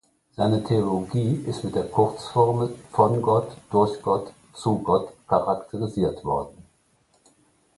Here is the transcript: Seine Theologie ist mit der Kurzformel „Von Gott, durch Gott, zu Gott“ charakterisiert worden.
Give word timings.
Seine 0.35 0.63
Theologie 0.63 1.43
ist 1.45 1.63
mit 1.63 1.75
der 1.75 1.83
Kurzformel 1.83 2.75
„Von 2.91 3.21
Gott, 3.21 3.55
durch 3.69 4.01
Gott, 4.01 4.33
zu 4.51 4.79
Gott“ 4.79 5.13
charakterisiert 5.27 6.25
worden. 6.25 6.65